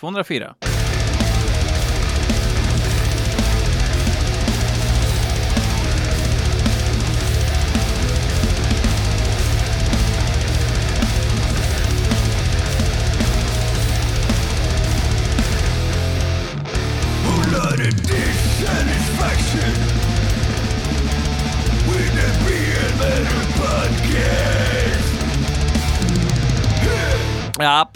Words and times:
204. 0.00 0.69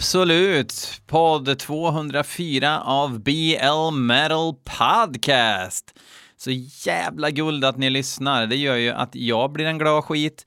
Absolut! 0.05 1.01
Podd 1.07 1.59
204 1.59 2.81
av 2.81 3.19
BL 3.19 3.91
Metal 3.93 4.53
Podcast. 4.63 5.99
Så 6.37 6.51
jävla 6.85 7.29
guld 7.31 7.65
att 7.65 7.77
ni 7.77 7.89
lyssnar. 7.89 8.47
Det 8.47 8.55
gör 8.55 8.75
ju 8.75 8.89
att 8.89 9.15
jag 9.15 9.51
blir 9.51 9.65
en 9.65 9.77
glad 9.77 10.03
skit 10.03 10.45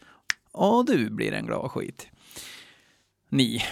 och 0.53 0.87
du 0.87 1.11
blir 1.11 1.33
en 1.33 1.47
glad 1.47 1.71
skit. 1.71 2.09
Ni. 3.29 3.65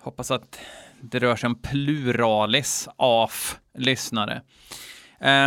Hoppas 0.00 0.30
att 0.30 0.58
det 1.00 1.18
rör 1.18 1.36
sig 1.36 1.46
om 1.46 1.62
pluralis 1.62 2.88
av 2.96 3.30
lyssnare. 3.78 4.42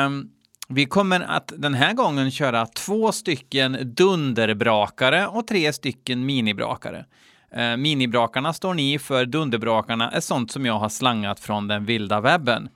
Um, 0.06 0.30
vi 0.70 0.86
kommer 0.86 1.20
att 1.20 1.54
den 1.58 1.74
här 1.74 1.94
gången 1.94 2.32
köra 2.32 2.66
två 2.66 3.12
stycken 3.12 3.94
dunderbrakare 3.96 5.28
och 5.28 5.48
tre 5.48 5.74
stycken 5.74 6.26
minibrakare. 6.26 7.06
Eh, 7.52 7.78
minibrakarna 7.78 8.54
står 8.54 8.74
ni 8.74 9.00
för, 9.00 9.26
dunderbrakarna 9.26 10.12
är 10.12 10.20
sånt 10.20 10.52
som 10.52 10.66
jag 10.66 10.80
har 10.80 10.90
slangat 10.90 11.40
från 11.40 11.68
den 11.68 11.86
vilda 11.86 12.22
webben. 12.22 12.70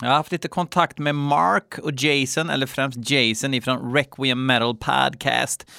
Jag 0.00 0.08
har 0.08 0.14
haft 0.14 0.32
lite 0.32 0.48
kontakt 0.48 0.98
med 0.98 1.14
Mark 1.14 1.78
och 1.78 1.92
Jason, 1.92 2.50
eller 2.50 2.66
främst 2.66 3.10
Jason 3.10 3.54
ifrån 3.54 3.94
Requiem 3.94 4.46
Metal 4.46 4.76
Podcast. 4.76 5.70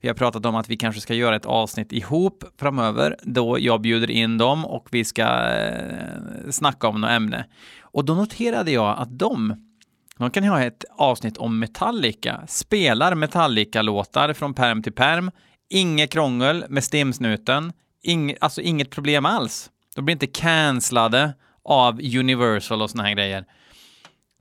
Vi 0.00 0.08
har 0.08 0.14
pratat 0.14 0.46
om 0.46 0.56
att 0.56 0.68
vi 0.68 0.76
kanske 0.76 1.00
ska 1.00 1.14
göra 1.14 1.36
ett 1.36 1.46
avsnitt 1.46 1.92
ihop 1.92 2.44
framöver 2.58 3.16
då 3.22 3.58
jag 3.60 3.80
bjuder 3.80 4.10
in 4.10 4.38
dem 4.38 4.66
och 4.66 4.88
vi 4.90 5.04
ska 5.04 5.22
eh, 5.22 6.50
snacka 6.50 6.88
om 6.88 7.00
något 7.00 7.10
ämne. 7.10 7.46
Och 7.80 8.04
då 8.04 8.14
noterade 8.14 8.70
jag 8.70 8.98
att 8.98 9.18
de, 9.18 9.68
de 10.16 10.30
kan 10.30 10.44
ha 10.44 10.62
ett 10.62 10.84
avsnitt 10.90 11.36
om 11.36 11.58
Metallica, 11.58 12.40
spelar 12.48 13.14
Metallica-låtar 13.14 14.32
från 14.32 14.54
perm 14.54 14.82
till 14.82 14.92
perm, 14.92 15.30
Inget 15.70 16.12
krångel 16.12 16.64
med 16.68 16.84
stimsnuten, 16.84 17.72
Ing, 18.02 18.34
alltså 18.40 18.60
inget 18.60 18.90
problem 18.90 19.26
alls. 19.26 19.70
De 19.96 20.04
blir 20.04 20.12
inte 20.12 20.26
cancellade 20.26 21.34
av 21.64 22.00
Universal 22.00 22.82
och 22.82 22.90
såna 22.90 23.02
här 23.02 23.14
grejer. 23.14 23.44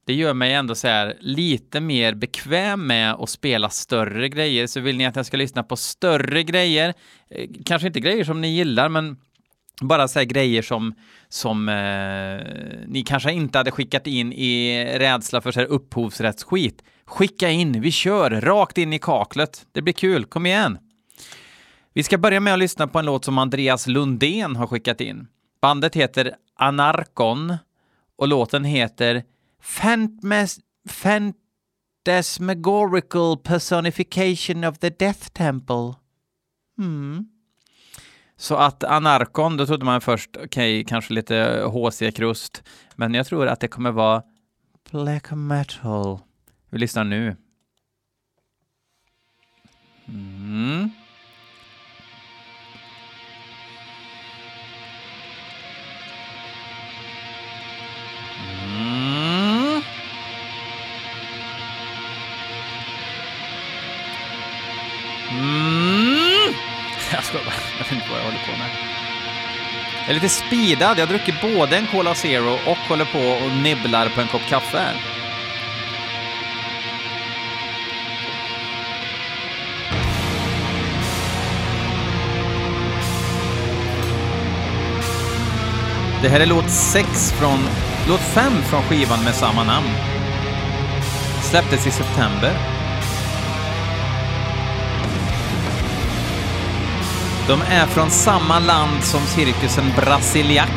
Det 0.06 0.14
gör 0.14 0.34
mig 0.34 0.54
ändå 0.54 0.76
så 0.76 0.88
här 0.88 1.18
lite 1.20 1.80
mer 1.80 2.14
bekväm 2.14 2.88
med 2.88 3.14
att 3.14 3.30
spela 3.30 3.70
större 3.70 4.30
grejer. 4.30 4.68
Så 4.68 4.80
vill 4.80 4.98
ni 4.98 5.06
att 5.06 5.16
jag 5.16 5.26
ska 5.26 5.38
lyssna 5.38 5.64
på 5.64 5.76
större 5.76 6.44
grejer, 6.44 6.94
eh, 7.30 7.50
kanske 7.66 7.88
inte 7.88 8.00
grejer 8.00 8.24
som 8.24 8.42
ni 8.42 8.48
gillar, 8.48 8.90
men 8.90 9.18
bara 9.82 10.08
så 10.08 10.24
grejer 10.24 10.62
som, 10.62 10.94
som 11.30 11.70
eh, 11.70 12.88
ni 12.88 13.04
kanske 13.06 13.32
inte 13.32 13.58
hade 13.58 13.72
skickat 13.72 14.08
in 14.08 14.34
i 14.34 14.86
rädsla 15.00 15.42
för 15.42 15.52
så 15.52 15.60
här 15.60 15.68
upphovsrättsskit. 15.68 16.84
Skicka 17.06 17.50
in, 17.50 17.82
vi 17.82 17.92
kör 17.92 18.42
rakt 18.42 18.78
in 18.78 18.94
i 18.94 19.00
kaklet. 19.00 19.66
Det 19.72 19.82
blir 19.82 19.94
kul, 19.94 20.26
kom 20.26 20.46
igen! 20.46 20.78
Vi 21.98 22.04
ska 22.04 22.18
börja 22.18 22.40
med 22.40 22.54
att 22.54 22.60
lyssna 22.60 22.88
på 22.88 23.00
en 23.00 23.06
låt 23.06 23.26
som 23.26 23.38
Andreas 23.38 23.88
Lundén 23.88 24.56
har 24.56 24.68
skickat 24.68 25.02
in. 25.02 25.28
Bandet 25.62 25.96
heter 25.96 26.36
Anarkon 26.56 27.58
och 28.16 28.28
låten 28.28 28.64
heter 28.64 29.24
Fantmes... 29.62 30.60
Fantasmagorical 30.90 33.38
Personification 33.38 34.64
of 34.64 34.78
the 34.78 34.90
Death 34.90 35.30
Temple. 35.30 35.94
Mm. 36.78 37.30
Så 38.36 38.56
att 38.56 38.84
Anarkon, 38.84 39.58
då 39.58 39.66
trodde 39.66 39.86
man 39.86 40.02
först, 40.02 40.30
okej, 40.36 40.46
okay, 40.46 40.84
kanske 40.84 41.14
lite 41.14 41.64
HC-krust, 41.66 42.64
men 42.96 43.14
jag 43.14 43.28
tror 43.28 43.48
att 43.48 43.60
det 43.60 43.68
kommer 43.68 43.92
vara 43.92 44.24
black 44.92 45.32
metal. 45.32 46.20
Vi 46.70 46.78
lyssnar 46.78 47.04
nu. 47.04 47.36
Mm. 50.08 50.90
Jag 67.12 67.24
skojar 67.24 67.46
bara. 67.46 67.56
Jag 67.78 67.86
vet 67.86 67.92
inte 67.92 68.06
vad 68.10 68.20
jag 68.20 68.26
håller 68.26 68.46
på 68.46 68.52
med. 68.52 68.70
Jag 70.00 70.10
är 70.10 70.14
lite 70.14 70.30
speedad. 70.30 71.00
Jag 71.00 71.06
har 71.06 71.14
druckit 71.14 71.42
både 71.42 71.78
en 71.78 71.88
Cola 71.88 72.16
Zero 72.16 72.60
och 72.66 72.78
håller 72.78 73.06
på 73.06 73.20
och 73.20 73.52
nibblar 73.52 74.10
på 74.10 74.22
en 74.22 74.28
kopp 74.28 74.46
kaffe. 74.50 74.86
Det 86.22 86.30
här 86.30 86.40
är 86.40 86.46
låt 86.46 86.70
6 86.70 87.32
från... 87.32 87.60
Låt 88.08 88.20
5 88.20 88.52
från 88.64 88.84
skivan 88.84 89.24
med 89.24 89.36
samma 89.36 89.64
namn. 89.64 89.90
Släpptes 91.42 91.88
i 91.88 91.92
september. 91.92 92.77
De 97.48 97.62
är 97.62 97.86
från 97.86 98.10
samma 98.10 98.60
land 98.60 99.04
som 99.04 99.22
cirkusen 99.22 99.86
Brasiliak. 99.96 100.70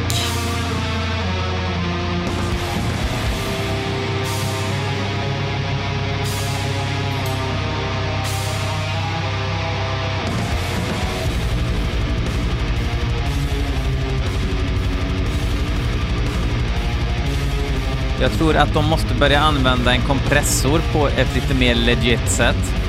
Jag 18.20 18.32
tror 18.32 18.56
att 18.56 18.75
de 18.75 18.84
måste 18.84 19.14
börja 19.14 19.41
använda 19.41 19.92
en 19.92 20.03
kompressor 20.03 20.80
på 20.92 21.09
ett 21.09 21.34
lite 21.34 21.54
mer 21.54 21.75
legit 21.75 22.30
sätt. 22.30 22.79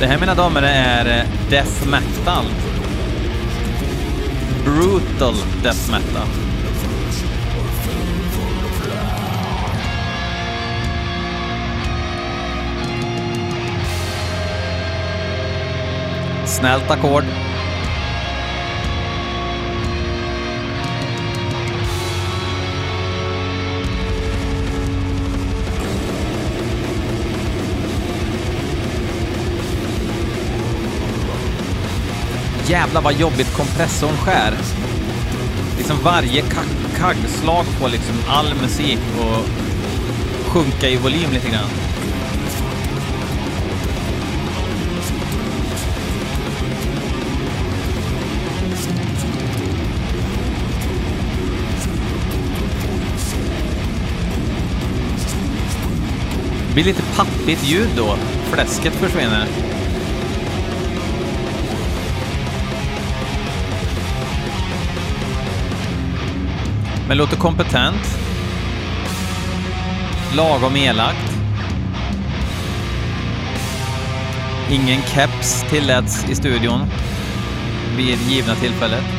Det 0.00 0.06
här 0.06 0.18
mina 0.18 0.34
damer 0.34 0.62
är 0.62 1.18
eh, 1.18 1.24
death 1.50 1.88
metal. 1.88 2.44
Brutal 4.64 5.34
death 5.62 5.90
metal. 5.90 6.26
Snällt 16.46 16.90
ackord. 16.90 17.24
Jävlar 32.68 33.02
vad 33.02 33.12
jobbigt 33.12 33.56
kompressorn 33.56 34.16
skär. 34.16 34.54
Liksom 35.78 35.96
varje 36.02 36.42
kaggslag 36.96 37.64
på 37.80 37.88
liksom 37.88 38.16
all 38.28 38.54
musik 38.62 38.98
och 39.18 39.44
sjunka 40.48 40.88
i 40.88 40.96
volym 40.96 41.30
lite 41.32 41.48
grann. 41.48 41.68
Det 56.68 56.74
blir 56.74 56.84
lite 56.84 57.02
pappigt 57.16 57.64
ljud 57.64 57.88
då. 57.96 58.16
Fläsket 58.52 58.94
försvinner. 58.94 59.67
Men 67.08 67.16
låter 67.16 67.36
kompetent. 67.36 68.18
Lagom 70.36 70.76
elakt. 70.76 71.34
Ingen 74.70 75.02
keps 75.02 75.64
tilläts 75.70 76.28
i 76.30 76.34
studion 76.34 76.80
vid 77.96 78.18
givna 78.18 78.54
tillfället. 78.54 79.17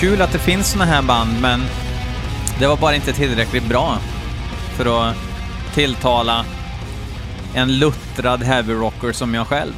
Kul 0.00 0.22
att 0.22 0.32
det 0.32 0.38
finns 0.38 0.72
såna 0.72 0.84
här 0.84 1.02
band, 1.02 1.40
men 1.42 1.60
det 2.58 2.66
var 2.66 2.76
bara 2.76 2.94
inte 2.94 3.12
tillräckligt 3.12 3.68
bra 3.68 3.98
för 4.76 5.10
att 5.10 5.16
tilltala 5.74 6.44
en 7.54 7.78
luttrad 7.78 8.42
heavy 8.42 8.72
rocker 8.72 9.12
som 9.12 9.34
jag 9.34 9.46
själv. 9.46 9.72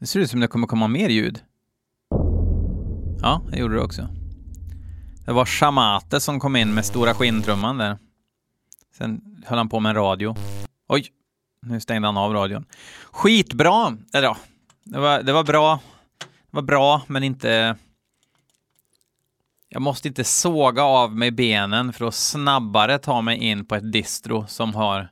Det 0.00 0.06
ser 0.06 0.20
ut 0.20 0.30
som 0.30 0.40
det 0.40 0.48
kommer 0.48 0.66
komma 0.66 0.88
mer 0.88 1.08
ljud. 1.08 1.40
Ja, 3.20 3.42
det 3.50 3.58
gjorde 3.58 3.74
det 3.74 3.82
också. 3.82 4.08
Det 5.24 5.32
var 5.32 5.46
Shamate 5.46 6.20
som 6.20 6.40
kom 6.40 6.56
in 6.56 6.74
med 6.74 6.84
stora 6.84 7.14
skinntrumman 7.14 7.78
där. 7.78 7.98
Sen 8.98 9.20
höll 9.46 9.58
han 9.58 9.68
på 9.68 9.80
med 9.80 9.90
en 9.90 9.96
radio. 9.96 10.36
Oj, 10.88 11.10
nu 11.68 11.80
stängde 11.80 12.08
han 12.08 12.16
av 12.16 12.32
radion. 12.32 12.64
Skitbra! 13.10 13.96
Eller 14.12 14.28
ja, 14.28 14.36
det 14.84 14.98
var, 14.98 15.22
det 15.22 15.32
var 15.32 15.44
bra. 15.44 15.80
Det 16.18 16.56
var 16.56 16.62
bra, 16.62 17.02
men 17.06 17.22
inte... 17.22 17.76
Jag 19.68 19.82
måste 19.82 20.08
inte 20.08 20.24
såga 20.24 20.82
av 20.82 21.16
mig 21.16 21.30
benen 21.30 21.92
för 21.92 22.04
att 22.04 22.14
snabbare 22.14 22.98
ta 22.98 23.20
mig 23.20 23.38
in 23.38 23.64
på 23.64 23.74
ett 23.74 23.92
distro 23.92 24.46
som 24.46 24.74
har 24.74 25.08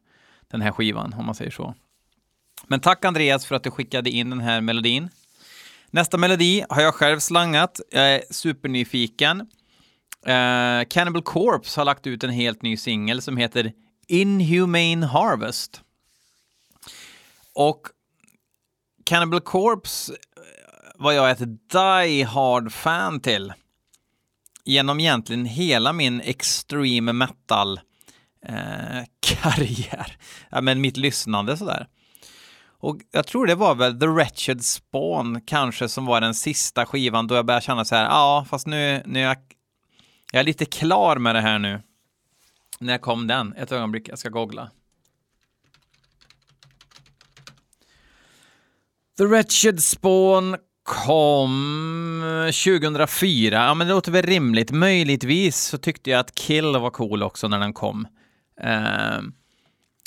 den 0.51 0.61
här 0.61 0.73
skivan, 0.73 1.15
om 1.19 1.27
man 1.27 1.35
säger 1.35 1.51
så. 1.51 1.75
Men 2.67 2.81
tack 2.81 3.05
Andreas 3.05 3.47
för 3.47 3.55
att 3.55 3.65
du 3.65 3.71
skickade 3.71 4.11
in 4.11 4.31
den 4.31 4.41
här 4.41 4.61
melodin. 4.61 5.09
Nästa 5.91 6.19
melodi 6.19 6.65
har 6.69 6.83
jag 6.83 6.95
själv 6.95 7.19
slangat. 7.19 7.81
Jag 7.91 8.15
är 8.15 8.23
supernyfiken. 8.31 9.41
Uh, 9.41 10.85
Cannibal 10.89 11.23
Corpse 11.23 11.81
har 11.81 11.85
lagt 11.85 12.07
ut 12.07 12.25
en 12.25 12.31
helt 12.31 12.63
ny 12.63 12.77
singel 12.77 13.23
som 13.23 13.37
heter 13.37 13.73
Inhumane 14.07 15.07
Harvest. 15.07 15.83
Och 17.55 17.81
Cannibal 19.05 19.41
Corpse 19.41 20.13
eh, 20.13 20.19
var 20.95 21.13
jag 21.13 21.31
ett 21.31 21.71
die 21.73 22.23
hard 22.23 22.73
fan 22.73 23.21
till. 23.21 23.53
Genom 24.65 25.01
egentligen 25.01 25.45
hela 25.45 25.93
min 25.93 26.21
extreme 26.21 27.13
metal 27.13 27.81
eh, 28.47 29.05
karriär. 29.21 30.17
Ja, 30.51 30.61
men 30.61 30.81
mitt 30.81 30.97
lyssnande 30.97 31.57
sådär. 31.57 31.87
Och 32.83 32.99
jag 33.11 33.27
tror 33.27 33.47
det 33.47 33.55
var 33.55 33.75
väl 33.75 34.01
The 34.01 34.07
Wretched 34.07 34.65
Spawn 34.65 35.41
kanske 35.41 35.89
som 35.89 36.07
var 36.07 36.21
den 36.21 36.35
sista 36.35 36.87
skivan 36.87 37.27
då 37.27 37.35
jag 37.35 37.47
började 37.47 37.65
känna 37.65 37.85
så 37.85 37.95
här, 37.95 38.05
ja, 38.05 38.47
fast 38.51 38.67
nu, 38.67 39.03
nu 39.07 39.21
är 39.21 39.25
jag, 39.25 39.37
jag 40.33 40.41
är 40.41 40.45
lite 40.45 40.65
klar 40.65 41.17
med 41.17 41.35
det 41.35 41.41
här 41.41 41.59
nu. 41.59 41.83
När 42.79 42.99
kom 42.99 43.27
den? 43.27 43.53
Ett 43.53 43.73
ögonblick, 43.73 44.09
jag 44.09 44.19
ska 44.19 44.29
googla. 44.29 44.71
The 49.19 49.25
Wretched 49.25 49.83
Spawn 49.83 50.57
kom 50.83 52.23
2004. 52.65 53.57
Ja, 53.57 53.75
men 53.75 53.87
det 53.87 53.93
låter 53.93 54.13
väl 54.13 54.23
rimligt. 54.23 54.71
Möjligtvis 54.71 55.57
så 55.57 55.79
tyckte 55.79 56.11
jag 56.11 56.21
att 56.21 56.35
Kill 56.35 56.77
var 56.77 56.91
cool 56.91 57.23
också 57.23 57.49
när 57.49 57.59
den 57.59 57.73
kom. 57.73 58.07
Uh, 58.65 59.23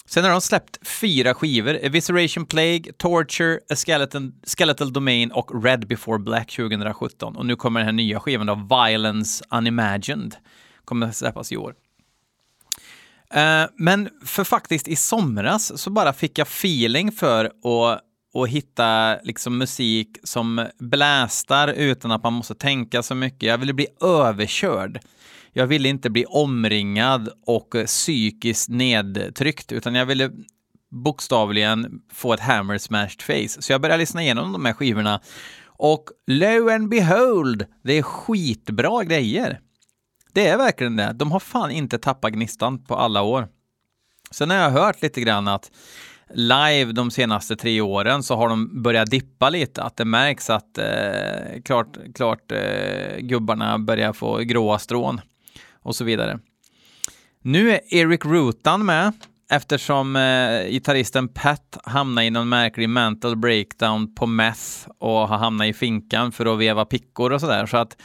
sen 0.05 0.23
har 0.23 0.31
de 0.31 0.41
släppt 0.41 0.87
fyra 0.87 1.33
skivor. 1.33 1.79
Evisceration 1.81 2.45
Plague, 2.45 2.93
Torture, 2.97 3.59
A 3.69 3.75
Skeleton, 3.75 4.33
Skeletal 4.57 4.93
Domain 4.93 5.31
och 5.31 5.63
Red 5.63 5.87
Before 5.87 6.19
Black 6.19 6.51
2017. 6.51 7.35
Och 7.35 7.45
nu 7.45 7.55
kommer 7.55 7.79
den 7.79 7.87
här 7.87 7.93
nya 7.93 8.19
skivan 8.19 8.47
då, 8.47 8.55
Violence 8.55 9.43
Unimagined. 9.51 10.35
Kommer 10.85 11.07
att 11.07 11.15
släppas 11.15 11.51
i 11.51 11.57
år. 11.57 11.73
Uh, 13.35 13.69
men 13.77 14.09
för 14.25 14.43
faktiskt 14.43 14.87
i 14.87 14.95
somras 14.95 15.81
så 15.81 15.89
bara 15.89 16.13
fick 16.13 16.37
jag 16.37 16.47
feeling 16.47 17.11
för 17.11 17.45
att 17.45 18.01
och 18.35 18.47
hitta 18.47 19.17
liksom 19.23 19.57
musik 19.57 20.17
som 20.23 20.67
blästar 20.79 21.67
utan 21.67 22.11
att 22.11 22.23
man 22.23 22.33
måste 22.33 22.55
tänka 22.55 23.03
så 23.03 23.15
mycket. 23.15 23.43
Jag 23.43 23.57
ville 23.57 23.73
bli 23.73 23.87
överkörd. 24.01 24.99
Jag 25.53 25.67
ville 25.67 25.89
inte 25.89 26.09
bli 26.09 26.25
omringad 26.25 27.29
och 27.45 27.75
psykiskt 27.85 28.69
nedtryckt, 28.69 29.71
utan 29.71 29.95
jag 29.95 30.05
ville 30.05 30.31
bokstavligen 30.91 32.01
få 32.13 32.33
ett 32.33 32.39
hammer 32.39 32.77
smashed 32.77 33.21
face. 33.21 33.61
Så 33.61 33.71
jag 33.71 33.81
började 33.81 33.99
lyssna 33.99 34.21
igenom 34.21 34.51
de 34.51 34.65
här 34.65 34.73
skivorna 34.73 35.21
och 35.67 36.09
lo 36.27 36.69
and 36.69 36.89
behold, 36.89 37.65
det 37.83 37.93
är 37.93 38.01
skitbra 38.01 39.03
grejer. 39.03 39.59
Det 40.33 40.47
är 40.47 40.57
verkligen 40.57 40.95
det. 40.95 41.13
De 41.13 41.31
har 41.31 41.39
fan 41.39 41.71
inte 41.71 41.97
tappat 41.97 42.33
gnistan 42.33 42.83
på 42.85 42.95
alla 42.95 43.21
år. 43.21 43.47
Sen 44.31 44.49
har 44.49 44.57
jag 44.57 44.71
hört 44.71 45.01
lite 45.01 45.21
grann 45.21 45.47
att 45.47 45.71
live 46.33 46.91
de 46.91 47.11
senaste 47.11 47.55
tre 47.55 47.81
åren 47.81 48.23
så 48.23 48.35
har 48.35 48.49
de 48.49 48.81
börjat 48.81 49.11
dippa 49.11 49.49
lite, 49.49 49.83
att 49.83 49.97
det 49.97 50.05
märks 50.05 50.49
att 50.49 50.77
eh, 50.77 51.61
klart, 51.65 51.97
klart 52.15 52.51
eh, 52.51 53.17
gubbarna 53.19 53.79
börjar 53.79 54.13
få 54.13 54.37
gråa 54.37 54.79
strån 54.79 55.21
och 55.73 55.95
så 55.95 56.03
vidare. 56.03 56.39
Nu 57.41 57.71
är 57.71 57.79
Eric 57.95 58.25
Rutan 58.25 58.85
med 58.85 59.11
eftersom 59.51 60.15
eh, 60.15 60.69
gitarristen 60.69 61.27
Pat 61.27 61.77
hamnade 61.83 62.27
i 62.27 62.29
någon 62.29 62.49
märklig 62.49 62.89
mental 62.89 63.35
breakdown 63.35 64.15
på 64.15 64.25
meth 64.25 64.87
och 64.97 65.27
har 65.27 65.37
hamnat 65.37 65.67
i 65.67 65.73
finkan 65.73 66.31
för 66.31 66.53
att 66.53 66.59
veva 66.59 66.85
pickor 66.85 67.33
och 67.33 67.41
sådär. 67.41 67.65
Så 67.65 67.77
att 67.77 67.97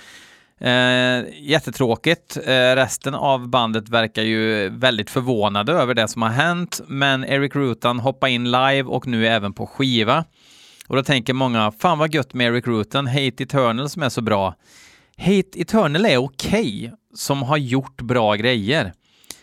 Eh, 0.60 1.24
jättetråkigt. 1.38 2.36
Eh, 2.36 2.74
resten 2.74 3.14
av 3.14 3.48
bandet 3.48 3.88
verkar 3.88 4.22
ju 4.22 4.68
väldigt 4.68 5.10
förvånade 5.10 5.72
över 5.72 5.94
det 5.94 6.08
som 6.08 6.22
har 6.22 6.28
hänt, 6.28 6.80
men 6.86 7.24
Eric 7.24 7.54
Rutan 7.54 8.00
hoppade 8.00 8.32
in 8.32 8.44
live 8.44 8.82
och 8.82 9.06
nu 9.06 9.26
även 9.26 9.52
på 9.52 9.66
skiva. 9.66 10.24
Och 10.88 10.96
då 10.96 11.02
tänker 11.02 11.32
många, 11.32 11.72
fan 11.78 11.98
vad 11.98 12.14
gött 12.14 12.34
med 12.34 12.46
Eric 12.46 12.66
Rutan, 12.66 13.06
Hate 13.06 13.42
Eternal 13.42 13.88
som 13.88 14.02
är 14.02 14.08
så 14.08 14.20
bra. 14.20 14.54
Hate 15.16 15.60
Eternal 15.60 16.06
är 16.06 16.16
okej, 16.16 16.60
okay, 16.60 16.90
som 17.14 17.42
har 17.42 17.56
gjort 17.56 18.00
bra 18.00 18.34
grejer. 18.34 18.92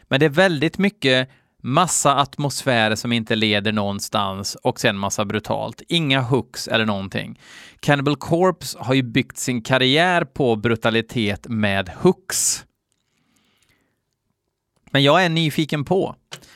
Men 0.07 0.19
det 0.19 0.25
är 0.25 0.29
väldigt 0.29 0.77
mycket 0.77 1.29
massa 1.63 2.15
atmosfärer 2.15 2.95
som 2.95 3.11
inte 3.11 3.35
leder 3.35 3.71
någonstans 3.71 4.55
och 4.55 4.79
sen 4.79 4.97
massa 4.97 5.25
brutalt. 5.25 5.81
Inga 5.87 6.21
hooks 6.21 6.67
eller 6.67 6.85
någonting. 6.85 7.39
Cannibal 7.79 8.15
Corpse 8.15 8.77
har 8.79 8.93
ju 8.93 9.03
byggt 9.03 9.37
sin 9.37 9.61
karriär 9.61 10.25
på 10.25 10.55
brutalitet 10.55 11.47
med 11.49 11.89
hooks. 11.89 12.65
Men 14.91 15.03
jag 15.03 15.25
är 15.25 15.29
nyfiken 15.29 15.85
på. 15.85 16.15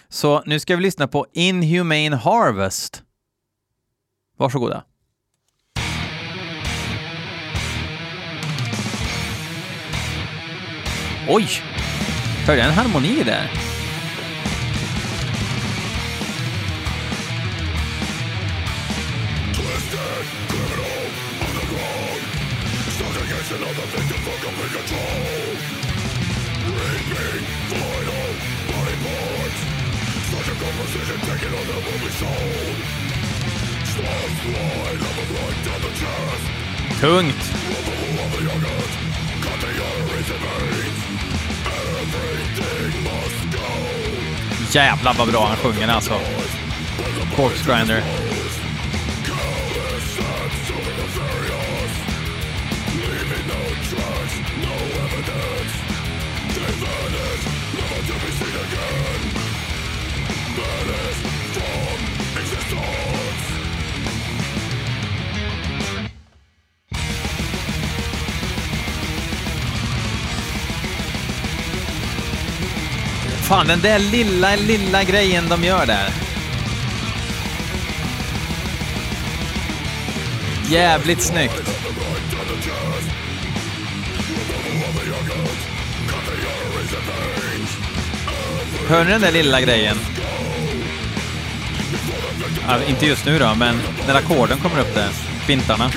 Så 0.09 0.43
nu 0.45 0.59
ska 0.59 0.75
vi 0.75 0.83
lyssna 0.83 1.07
på 1.07 1.25
Inhumane 1.33 2.15
Harvest. 2.15 3.03
Varsågoda. 4.37 4.83
Oj! 11.29 11.47
Hörde 12.45 12.59
jag 12.59 12.67
en 12.67 12.73
harmoni 12.73 13.23
där? 13.23 13.70
Reaping 30.81 31.11
final 31.11 31.63
body 31.65 32.09
parts 32.09 32.71
Such 35.63 35.85
a 35.85 35.93
chest 35.99 37.01
Tungt. 37.01 37.51
Jävlar 44.71 45.13
vad 45.17 45.27
bra 45.27 45.47
han 45.47 45.57
sjunger 45.57 45.87
alltså. 45.87 46.13
Corpse 47.35 47.63
Grinder. 47.65 48.20
Fan, 73.51 73.67
den 73.67 73.81
där 73.81 73.99
lilla, 73.99 74.55
lilla 74.55 75.03
grejen 75.03 75.49
de 75.49 75.63
gör 75.63 75.85
där. 75.85 76.09
Jävligt 80.69 81.21
snyggt. 81.21 81.71
Hör 88.87 89.05
ni 89.05 89.11
den 89.11 89.21
där 89.21 89.31
lilla 89.31 89.61
grejen? 89.61 89.97
Ja, 92.67 92.77
inte 92.87 93.05
just 93.05 93.25
nu 93.25 93.39
då, 93.39 93.55
men 93.55 93.81
när 94.07 94.15
ackorden 94.15 94.59
kommer 94.59 94.79
upp 94.79 94.95
där. 94.95 95.09
Fintarna. 95.45 95.91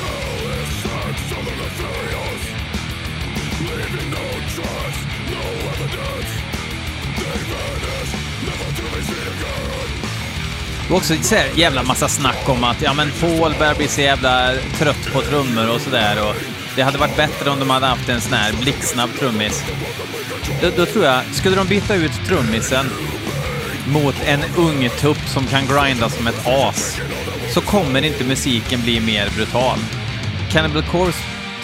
Var 10.95 10.99
också 10.99 11.15
så 11.23 11.35
här 11.35 11.49
jävla 11.55 11.83
massa 11.83 12.09
snack 12.09 12.49
om 12.49 12.65
att 12.65 12.83
ja, 12.83 12.95
men 12.95 13.11
Paul 13.21 13.55
börjar 13.59 13.75
bli 13.75 13.89
så 13.89 14.01
jävla 14.01 14.53
trött 14.79 15.13
på 15.13 15.23
trummor 15.23 15.71
och 15.75 15.81
sådär. 15.81 16.35
Det 16.77 16.83
hade 16.83 16.99
varit 16.99 17.17
bättre 17.17 17.51
om 17.51 17.59
de 17.59 17.71
hade 17.71 17.87
haft 17.87 18.09
en 18.09 18.21
sån 18.21 18.33
här 18.33 18.53
blixtsnabb 18.53 19.11
trummis. 19.19 19.65
Då, 20.63 20.71
då 20.77 20.87
tror 20.87 21.05
jag, 21.05 21.25
skulle 21.33 21.57
de 21.57 21.67
byta 21.67 21.95
ut 21.95 22.13
trummisen 22.27 22.87
mot 23.87 24.15
en 24.27 24.41
ung 24.57 24.89
tupp 24.89 25.19
som 25.27 25.47
kan 25.47 25.67
grinda 25.67 26.09
som 26.09 26.27
ett 26.27 26.47
as, 26.47 27.01
så 27.55 27.61
kommer 27.61 28.05
inte 28.05 28.25
musiken 28.25 28.83
bli 28.83 29.01
mer 29.01 29.31
brutal. 29.37 29.79
Cannibal 30.51 30.83
Corps 30.83 31.17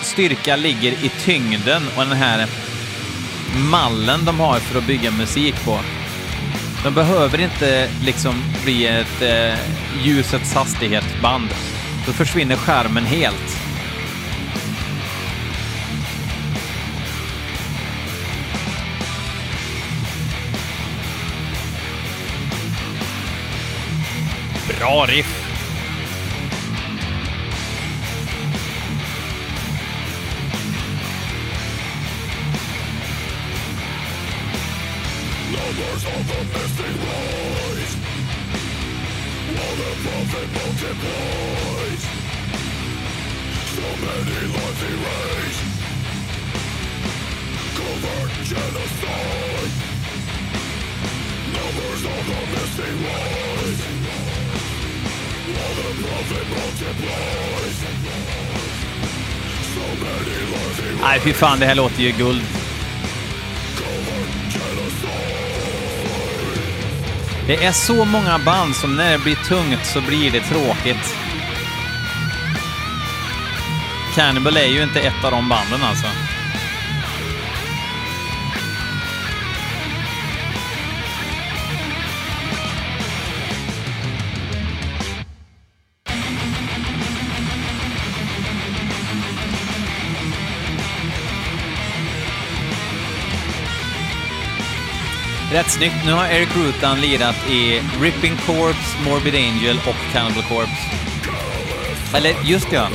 styrka 0.02 0.56
ligger 0.56 0.92
i 0.92 1.10
tyngden 1.24 1.82
och 1.96 2.04
den 2.06 2.16
här 2.16 2.46
mallen 3.70 4.24
de 4.24 4.40
har 4.40 4.58
för 4.58 4.78
att 4.78 4.86
bygga 4.86 5.10
musik 5.10 5.64
på. 5.64 5.78
De 6.84 6.94
behöver 6.94 7.40
inte 7.40 7.88
liksom 8.04 8.34
bli 8.64 8.86
ett 8.86 9.22
eh, 9.22 9.58
ljusets 10.04 10.54
hastighetsband. 10.54 11.48
Då 12.06 12.12
försvinner 12.12 12.56
skärmen 12.56 13.04
helt. 13.04 13.56
Bra 24.78 25.06
riff! 25.08 25.39
the 36.28 36.40
misty 36.52 36.90
rise 37.04 37.94
While 39.54 39.76
the 39.80 39.90
profit 40.04 40.48
multiplies 40.58 42.02
So 43.74 43.86
many 44.04 44.40
lives 44.54 44.82
erased 44.90 45.64
Covert 47.76 48.32
genocide 48.50 49.74
Numbers 51.56 52.02
of 52.12 52.22
the 52.28 52.40
misty 52.52 52.90
rise 53.04 53.82
While 55.54 55.74
the 55.80 55.90
profit 56.02 56.46
multiplies 56.56 57.76
So 59.74 59.84
many 60.04 60.38
lives 60.52 60.78
erased 60.80 61.00
Nej, 61.00 61.20
fy 61.20 61.32
fan, 61.32 61.60
det 61.60 61.66
här 61.66 61.74
låter 61.74 62.02
ju 62.02 62.12
guld. 62.12 62.59
Det 67.50 67.64
är 67.64 67.72
så 67.72 68.04
många 68.04 68.38
band 68.38 68.76
som 68.76 68.96
när 68.96 69.12
det 69.12 69.18
blir 69.18 69.34
tungt 69.34 69.86
så 69.86 70.00
blir 70.00 70.30
det 70.30 70.40
tråkigt. 70.40 71.14
Cannibal 74.14 74.56
är 74.56 74.66
ju 74.66 74.82
inte 74.82 75.00
ett 75.00 75.24
av 75.24 75.30
de 75.30 75.48
banden 75.48 75.82
alltså. 75.82 76.06
Rätt 95.52 95.70
snyggt. 95.70 96.04
Nu 96.06 96.12
har 96.12 96.26
Eric 96.26 96.48
Rutan 96.56 97.00
lirat 97.00 97.36
i 97.50 97.82
Ripping 98.00 98.36
Corps, 98.46 98.96
Morbid 99.04 99.34
Angel 99.34 99.80
och 99.86 100.12
Cannibal 100.12 100.42
Corpse. 100.42 100.96
Eller 102.14 102.34
just 102.44 102.72
ja, 102.72 102.88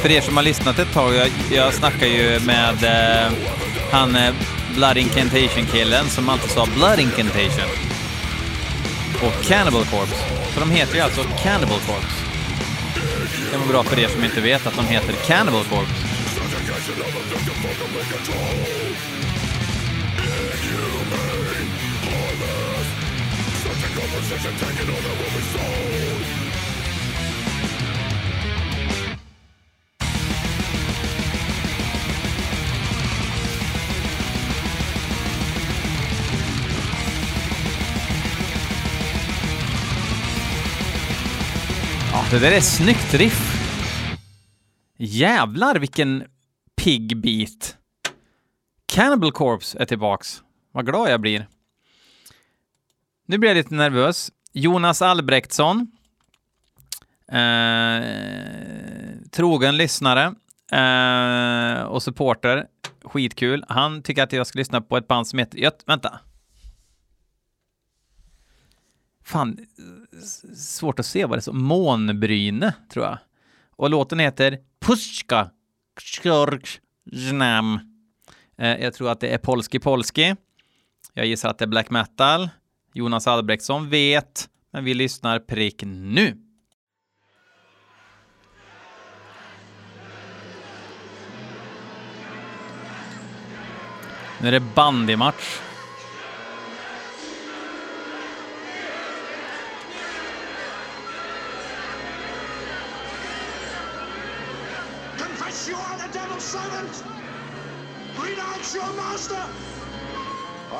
för 0.00 0.10
er 0.10 0.20
som 0.20 0.36
har 0.36 0.44
lyssnat 0.44 0.78
ett 0.78 0.92
tag, 0.92 1.14
jag, 1.14 1.28
jag 1.50 1.74
snackar 1.74 2.06
ju 2.06 2.40
med 2.40 2.84
eh, 2.84 3.32
han 3.90 4.16
eh, 4.16 4.34
Blood 4.74 4.96
Incantation-killen 4.96 6.08
som 6.08 6.28
alltid 6.28 6.50
sa 6.50 6.66
Blood 6.74 7.00
Incantation. 7.00 7.70
Och 9.22 9.44
Cannibal 9.44 9.84
Corpse. 9.84 10.24
Så 10.54 10.60
de 10.60 10.70
heter 10.70 10.94
ju 10.94 11.00
alltså 11.00 11.22
Cannibal 11.42 11.80
Corpse. 11.80 12.24
Det 13.44 13.50
kan 13.50 13.60
vara 13.60 13.68
bra 13.68 13.82
för 13.82 13.98
er 13.98 14.08
som 14.08 14.24
inte 14.24 14.40
vet 14.40 14.66
att 14.66 14.76
de 14.76 14.84
heter 14.84 15.12
Cannibal 15.12 15.64
Corpse. 15.64 16.06
Ja, 24.28 24.32
det 42.30 42.38
där 42.38 42.52
är 42.52 42.56
ett 42.56 42.64
snyggt 42.64 43.14
riff. 43.14 43.56
Jävlar 44.98 45.78
vilken 45.78 46.24
pigg 46.76 47.16
beat. 47.16 47.76
Cannibal 48.86 49.32
Corpse 49.32 49.78
är 49.78 49.84
tillbaks. 49.84 50.42
Vad 50.72 50.86
glad 50.86 51.10
jag 51.10 51.20
blir. 51.20 51.46
Nu 53.28 53.38
blir 53.38 53.50
jag 53.50 53.56
lite 53.56 53.74
nervös. 53.74 54.32
Jonas 54.52 55.02
Albrektsson. 55.02 55.92
Eh, 57.32 58.04
trogen 59.30 59.76
lyssnare 59.76 60.34
eh, 60.72 61.82
och 61.82 62.02
supporter. 62.02 62.66
Skitkul. 63.02 63.64
Han 63.68 64.02
tycker 64.02 64.22
att 64.22 64.32
jag 64.32 64.46
ska 64.46 64.58
lyssna 64.58 64.80
på 64.80 64.96
ett 64.96 65.08
band 65.08 65.28
som 65.28 65.38
heter... 65.38 65.58
Jag, 65.58 65.72
vänta. 65.86 66.20
Fan, 69.24 69.58
svårt 70.56 70.98
att 70.98 71.06
se 71.06 71.24
vad 71.24 71.38
det 71.38 71.42
står. 71.42 71.52
Månbryne, 71.52 72.74
tror 72.92 73.04
jag. 73.04 73.18
Och 73.76 73.90
låten 73.90 74.18
heter 74.18 74.58
Puszka 74.80 75.50
Znam. 77.12 77.80
Eh, 78.58 78.76
jag 78.82 78.94
tror 78.94 79.10
att 79.10 79.20
det 79.20 79.28
är 79.28 79.38
Polski 79.38 79.78
Polski. 79.78 80.36
Jag 81.14 81.26
gissar 81.26 81.48
att 81.48 81.58
det 81.58 81.64
är 81.64 81.68
black 81.68 81.90
metal. 81.90 82.48
Jonas 82.96 83.26
Albrektsson 83.26 83.88
vet, 83.88 84.48
men 84.72 84.84
vi 84.84 84.94
lyssnar 84.94 85.38
prick 85.38 85.82
nu. 85.84 86.36
Nu 94.40 94.48
är 94.48 94.52
det 94.52 94.60
bandymatch. 94.60 95.65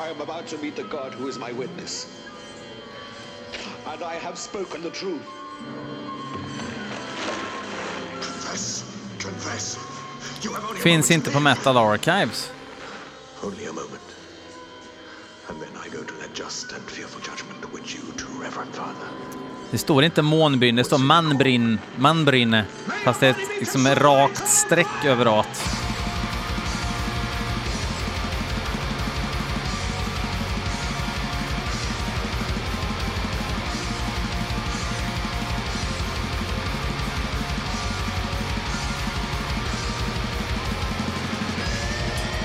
I 0.07 0.09
am 0.09 0.21
about 0.21 0.47
to 0.47 0.57
meet 0.59 0.75
the 0.77 0.83
God 0.83 1.13
who 1.13 1.27
is 1.27 1.37
my 1.37 1.51
witness. 1.51 2.07
And 3.87 4.01
I 4.01 4.15
have 4.15 4.37
spoken 4.37 4.81
the 4.81 4.89
truth. 4.89 5.27
Confess, 8.21 8.85
confess. 9.19 9.77
You 10.41 10.53
have 10.53 10.63
only 10.69 10.81
Finns 10.81 11.11
inte 11.11 11.31
på. 11.31 11.39
Metal 11.39 11.77
Archives. 11.77 12.51
Only 13.43 13.65
a 13.65 13.73
moment. 13.73 14.07
And 15.49 15.61
then 15.61 15.75
I 15.85 15.89
go 15.89 16.03
to 16.03 16.13
that 16.21 16.33
just 16.33 16.71
and 16.71 16.81
fearful 16.83 17.21
judgment 17.21 17.73
which 17.73 17.95
you, 17.95 18.01
too 18.17 18.43
reverend 18.43 18.75
father, 18.75 19.07
Det 19.71 19.77
står 19.77 20.03
inte 20.03 20.21
månbrinn, 20.21 20.75
det 20.75 20.83
står 20.83 20.97
manbrinn, 20.97 21.79
manbrinne. 21.95 22.65
Fast 23.03 23.19
det 23.19 23.27
är 23.27 23.31
ett 23.31 23.59
liksom 23.59 23.85
ett 23.85 23.97
rakt 23.97 24.47
streck 24.47 25.05
över 25.05 25.25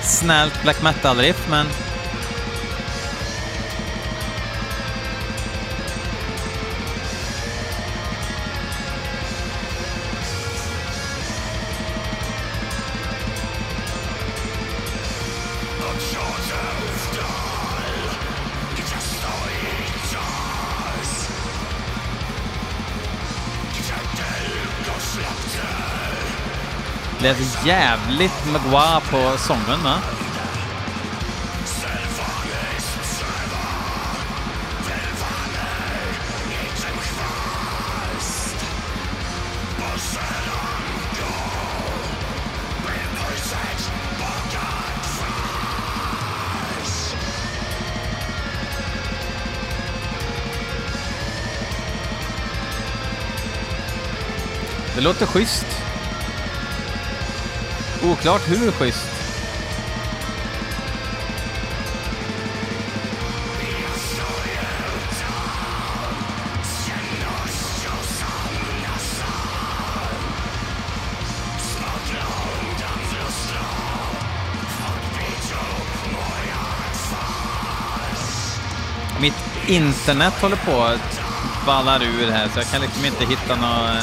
Snällt 0.05 0.63
black 0.63 0.83
metal-riff, 0.83 1.49
men 1.49 1.67
lät 27.23 27.67
jävligt 27.67 28.47
Magua 28.53 29.01
på 29.01 29.39
sången, 29.39 29.83
va? 29.85 29.99
Det 54.95 55.01
låter 55.01 55.27
schysst. 55.27 55.82
Oklart 58.23 58.49
hur 58.49 58.71
schysst. 58.71 59.07
Mitt 79.21 79.35
internet 79.67 80.35
håller 80.41 80.57
på 80.57 80.83
att 80.83 81.21
ballar 81.67 82.03
ur 82.03 82.31
här 82.31 82.49
så 82.49 82.59
jag 82.59 82.67
kan 82.67 82.81
liksom 82.81 83.05
inte 83.05 83.25
hitta 83.25 83.57
någon 83.57 83.97
eh, 83.97 84.03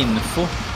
info. 0.00 0.69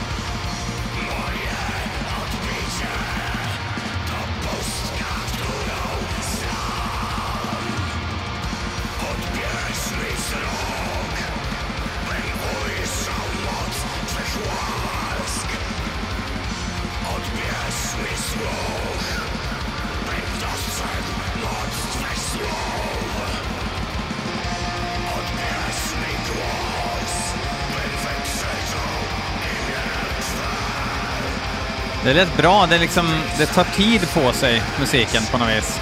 Det 32.05 32.13
lät 32.13 32.37
bra, 32.37 32.65
det, 32.65 32.75
är 32.75 32.79
liksom, 32.79 33.05
det 33.37 33.45
tar 33.45 33.63
tid 33.63 34.01
på 34.13 34.33
sig, 34.33 34.61
musiken 34.79 35.23
på 35.31 35.37
något 35.37 35.49
vis. 35.49 35.79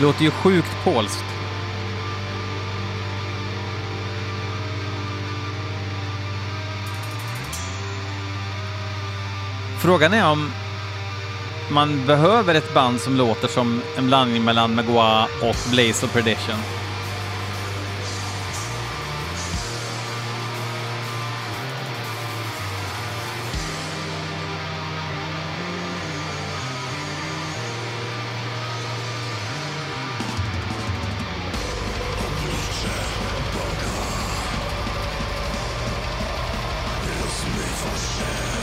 Låter 0.00 0.22
ju 0.22 0.30
sjukt 0.30 0.84
polskt. 0.84 1.24
Frågan 9.78 10.14
är 10.14 10.26
om 10.26 10.52
man 11.70 12.06
behöver 12.06 12.54
ett 12.54 12.74
band 12.74 13.00
som 13.00 13.16
låter 13.16 13.48
som 13.48 13.82
en 13.96 14.06
blandning 14.06 14.44
mellan 14.44 14.74
Magua 14.74 15.24
och 15.24 15.70
Blaze 15.70 16.06
of 16.06 16.12
Perdition. 16.12 16.87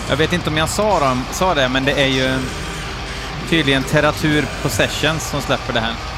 Jag 0.10 0.18
vet 0.18 0.34
inte 0.34 0.50
om 0.50 0.58
jag 0.58 0.70
sa, 0.70 1.00
dem, 1.00 1.24
sa 1.32 1.54
det, 1.54 1.70
men 1.70 1.86
det 1.86 1.92
är 1.92 2.08
ju 2.08 2.40
tydligen 3.50 3.84
Teratur 3.84 4.46
Possessions 4.62 5.30
som 5.30 5.42
släpper 5.42 5.74
det 5.74 5.80
här. 5.80 6.15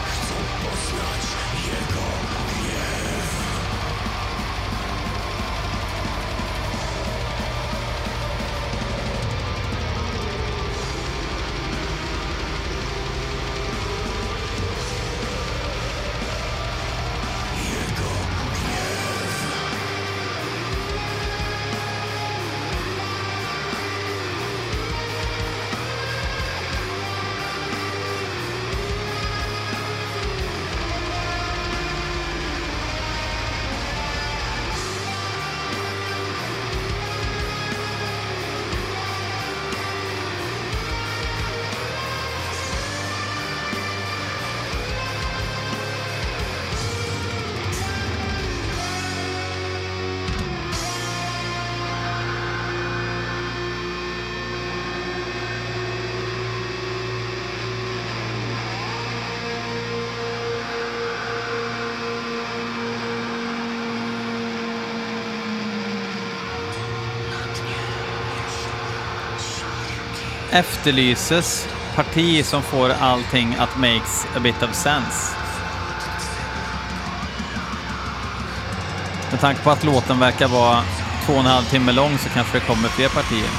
Efterlyses 70.57 71.67
parti 71.95 72.45
som 72.45 72.61
får 72.61 72.89
allting 72.89 73.55
att 73.59 73.77
makes 73.77 74.25
a 74.35 74.39
bit 74.39 74.63
of 74.63 74.75
sense. 74.75 75.35
Med 79.31 79.39
tanke 79.39 79.61
på 79.61 79.71
att 79.71 79.83
låten 79.83 80.19
verkar 80.19 80.47
vara 80.47 80.83
två 81.25 81.33
och 81.33 81.39
en 81.39 81.45
halv 81.45 81.63
timme 81.63 81.91
lång 81.91 82.17
så 82.17 82.29
kanske 82.29 82.59
det 82.59 82.65
kommer 82.65 82.89
fler 82.89 83.09
partier. 83.09 83.49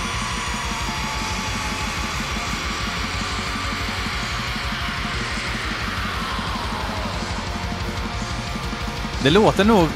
Det 9.22 9.30
låter 9.30 9.64
nog 9.64 9.88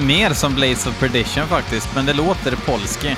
mer 0.00 0.32
som 0.32 0.54
Blaze 0.54 0.88
of 0.88 0.98
Perdition 0.98 1.46
faktiskt, 1.46 1.94
men 1.94 2.06
det 2.06 2.12
låter 2.12 2.56
polski. 2.56 3.16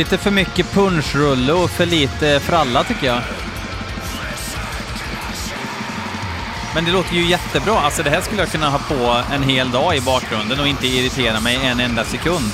Lite 0.00 0.18
för 0.18 0.30
mycket 0.30 0.72
punschrulle 0.72 1.52
och 1.52 1.70
för 1.70 1.86
lite 1.86 2.40
fralla 2.40 2.84
tycker 2.84 3.06
jag. 3.06 3.20
Men 6.74 6.84
det 6.84 6.90
låter 6.90 7.14
ju 7.14 7.26
jättebra. 7.26 7.80
Alltså 7.80 8.02
det 8.02 8.10
här 8.10 8.20
skulle 8.20 8.42
jag 8.42 8.50
kunna 8.50 8.70
ha 8.70 8.78
på 8.78 9.22
en 9.34 9.42
hel 9.42 9.70
dag 9.70 9.96
i 9.96 10.00
bakgrunden 10.00 10.60
och 10.60 10.68
inte 10.68 10.86
irritera 10.86 11.40
mig 11.40 11.58
en 11.66 11.80
enda 11.80 12.04
sekund. 12.04 12.52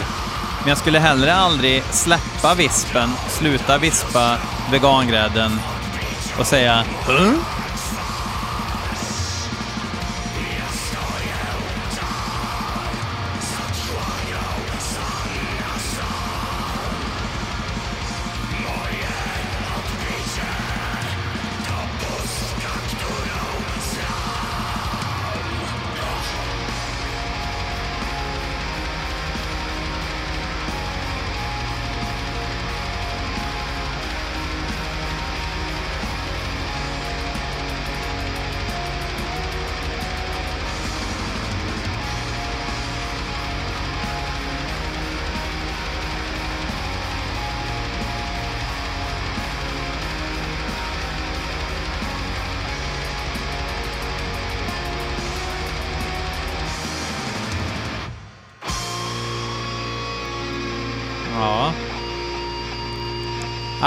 Men 0.61 0.69
jag 0.69 0.79
skulle 0.79 0.99
hellre 0.99 1.35
aldrig 1.35 1.83
släppa 1.91 2.55
vispen, 2.55 3.11
sluta 3.29 3.79
vispa 3.79 4.37
vegangrädden 4.71 5.61
och 6.39 6.47
säga 6.47 6.85
"Huh?" 7.07 7.56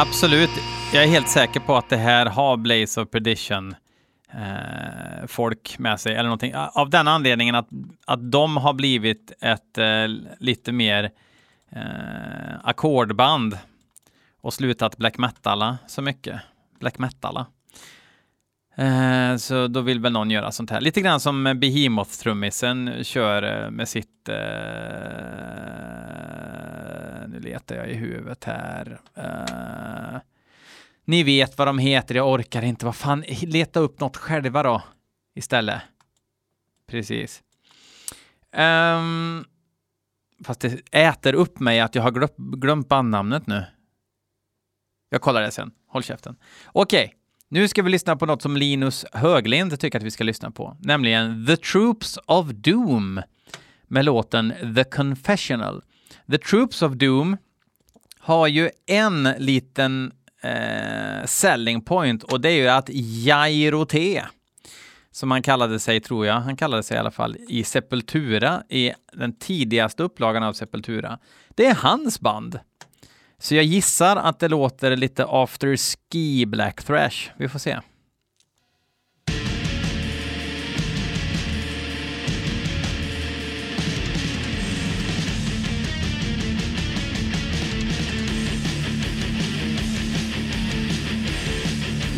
Absolut. 0.01 0.49
Jag 0.93 1.03
är 1.03 1.07
helt 1.07 1.29
säker 1.29 1.59
på 1.59 1.75
att 1.75 1.89
det 1.89 1.97
här 1.97 2.25
har 2.25 2.57
Blaze 2.57 3.01
of 3.01 3.09
Perdition 3.09 3.75
eh, 4.33 5.27
folk 5.27 5.79
med 5.79 5.99
sig 5.99 6.13
eller 6.13 6.23
någonting. 6.23 6.53
Av 6.55 6.89
den 6.89 7.07
anledningen 7.07 7.55
att, 7.55 7.67
att 8.05 8.31
de 8.31 8.57
har 8.57 8.73
blivit 8.73 9.31
ett 9.41 9.77
eh, 9.77 10.07
lite 10.39 10.71
mer 10.71 11.11
eh, 11.71 11.81
ackordband 12.63 13.57
och 14.41 14.53
slutat 14.53 14.97
black 14.97 15.17
metala 15.17 15.77
så 15.87 16.01
mycket. 16.01 16.41
Black 16.79 16.99
metala. 16.99 17.45
Eh, 18.75 19.35
så 19.35 19.67
då 19.67 19.81
vill 19.81 19.99
väl 19.99 20.11
någon 20.11 20.31
göra 20.31 20.51
sånt 20.51 20.69
här. 20.69 20.81
Lite 20.81 21.01
grann 21.01 21.19
som 21.19 21.47
Behemoth-trummisen 21.47 23.03
kör 23.03 23.63
eh, 23.63 23.71
med 23.71 23.89
sitt... 23.89 24.29
Eh, 24.29 25.98
nu 27.39 27.49
letar 27.49 27.75
jag 27.75 27.89
i 27.89 27.93
huvudet 27.93 28.43
här. 28.43 29.01
Uh, 29.17 30.19
ni 31.05 31.23
vet 31.23 31.57
vad 31.57 31.67
de 31.67 31.79
heter, 31.79 32.15
jag 32.15 32.29
orkar 32.29 32.61
inte. 32.61 32.85
Vad 32.85 32.95
fan, 32.95 33.23
leta 33.41 33.79
upp 33.79 33.99
något 33.99 34.17
själva 34.17 34.63
då 34.63 34.83
istället. 35.35 35.81
Precis. 36.87 37.43
Um, 38.51 39.45
fast 40.43 40.59
det 40.59 40.81
äter 40.91 41.33
upp 41.33 41.59
mig 41.59 41.79
att 41.79 41.95
jag 41.95 42.03
har 42.03 42.11
glömt, 42.11 42.37
glömt 42.37 42.87
bandnamnet 42.87 43.47
nu. 43.47 43.65
Jag 45.09 45.21
kollar 45.21 45.41
det 45.41 45.51
sen. 45.51 45.71
Håll 45.87 46.03
käften. 46.03 46.35
Okej, 46.65 47.15
nu 47.47 47.67
ska 47.67 47.83
vi 47.83 47.89
lyssna 47.89 48.15
på 48.15 48.25
något 48.25 48.41
som 48.41 48.57
Linus 48.57 49.05
Höglind 49.13 49.79
tycker 49.79 49.99
att 49.99 50.05
vi 50.05 50.11
ska 50.11 50.23
lyssna 50.23 50.51
på, 50.51 50.77
nämligen 50.79 51.45
The 51.45 51.57
Troops 51.57 52.19
of 52.25 52.47
Doom 52.47 53.21
med 53.87 54.05
låten 54.05 54.53
The 54.75 54.83
Confessional. 54.83 55.83
The 56.31 56.37
Troops 56.37 56.81
of 56.81 56.93
Doom 56.93 57.37
har 58.19 58.47
ju 58.47 58.69
en 58.85 59.23
liten 59.23 60.11
eh, 60.41 61.25
selling 61.25 61.81
point 61.81 62.23
och 62.23 62.41
det 62.41 62.49
är 62.49 62.55
ju 62.55 62.67
att 62.67 62.89
Jairo 62.93 63.85
T, 63.85 64.23
som 65.11 65.31
han 65.31 65.41
kallade 65.41 65.79
sig, 65.79 65.99
tror 65.99 66.25
jag, 66.25 66.33
han 66.33 66.57
kallade 66.57 66.83
sig 66.83 66.97
i 66.97 66.99
alla 66.99 67.11
fall, 67.11 67.37
i 67.47 67.63
Sepultura, 67.63 68.63
i 68.69 68.91
den 69.13 69.33
tidigaste 69.33 70.03
upplagan 70.03 70.43
av 70.43 70.53
Sepultura. 70.53 71.19
Det 71.49 71.65
är 71.65 71.75
hans 71.75 72.19
band. 72.19 72.59
Så 73.37 73.55
jag 73.55 73.63
gissar 73.63 74.15
att 74.15 74.39
det 74.39 74.47
låter 74.47 74.97
lite 74.97 75.25
after 75.27 75.77
ski 75.77 76.45
black 76.45 76.83
thrash. 76.83 77.29
Vi 77.37 77.49
får 77.49 77.59
se. 77.59 77.79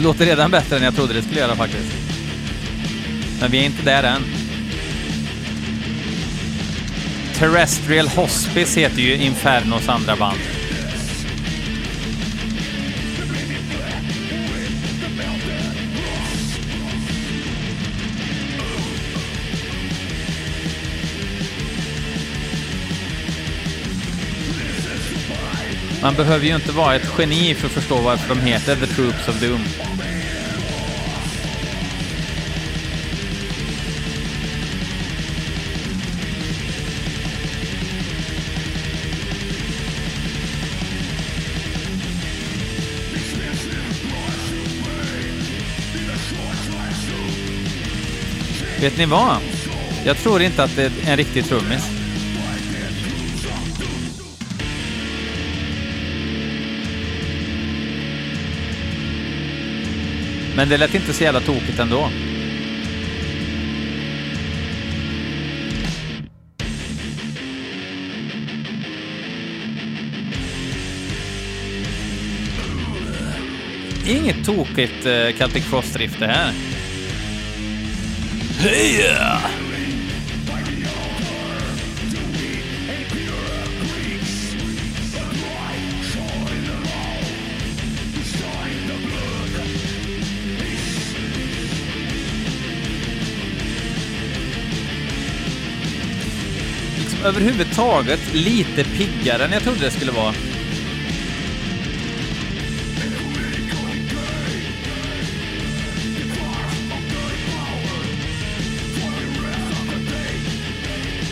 Låter 0.03 0.25
redan 0.25 0.51
bättre 0.51 0.77
än 0.77 0.83
jag 0.83 0.95
trodde 0.95 1.13
det 1.13 1.21
skulle 1.21 1.39
göra 1.39 1.55
faktiskt. 1.55 1.93
Men 3.41 3.51
vi 3.51 3.57
är 3.57 3.65
inte 3.65 3.83
där 3.83 4.03
än. 4.03 4.21
Terrestrial 7.35 8.07
Hospice 8.07 8.77
heter 8.77 9.01
ju 9.01 9.15
Infernos 9.15 9.89
andra 9.89 10.15
band. 10.15 10.39
Man 26.01 26.15
behöver 26.15 26.45
ju 26.45 26.55
inte 26.55 26.71
vara 26.71 26.95
ett 26.95 27.13
geni 27.17 27.55
för 27.55 27.67
att 27.67 27.73
förstå 27.73 28.01
varför 28.01 28.35
de 28.35 28.41
heter 28.41 28.75
The 28.75 28.87
Troops 28.87 29.27
of 29.27 29.41
Doom. 29.41 29.90
Vet 48.81 48.97
ni 48.97 49.05
vad? 49.05 49.37
Jag 50.05 50.17
tror 50.17 50.41
inte 50.41 50.63
att 50.63 50.75
det 50.75 50.83
är 50.83 51.11
en 51.11 51.17
riktig 51.17 51.45
trummis. 51.45 51.89
Men 60.55 60.69
det 60.69 60.77
lät 60.77 60.95
inte 60.95 61.13
så 61.13 61.23
jävla 61.23 61.39
tokigt 61.39 61.79
ändå. 61.79 62.09
Inget 74.07 74.45
tokigt 74.45 75.05
uh, 75.05 75.37
Celtic 75.37 75.65
Cross-drift 75.69 76.19
det 76.19 76.27
här. 76.27 76.70
Heja! 78.62 79.39
Liksom 96.97 97.26
överhuvudtaget 97.26 98.34
lite 98.34 98.84
piggare 98.84 99.45
än 99.45 99.52
jag 99.52 99.63
trodde 99.63 99.80
det 99.80 99.91
skulle 99.91 100.12
vara. 100.12 100.34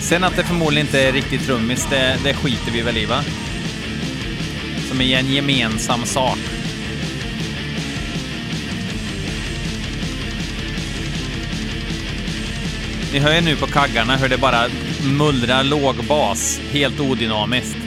Sen 0.10 0.24
att 0.24 0.36
det 0.36 0.44
förmodligen 0.44 0.88
inte 0.88 1.02
är 1.02 1.12
riktigt 1.12 1.46
trummis, 1.46 1.88
det, 1.90 2.20
det 2.24 2.34
skiter 2.34 2.72
vi 2.72 2.82
väl 2.82 2.98
i 2.98 3.06
va? 3.06 3.24
Som 4.90 5.02
är 5.02 5.20
en 5.20 5.34
gemensam 5.34 6.06
sak. 6.06 6.38
Ni 13.14 13.20
hör 13.20 13.36
ju 13.36 13.42
nu 13.42 13.56
på 13.56 13.68
kaggarna 13.68 14.18
hur 14.18 14.30
det 14.30 14.38
bara 14.38 14.66
mullrar 15.18 15.64
lågbas, 15.64 16.62
helt 16.72 17.00
odynamiskt. 17.00 17.78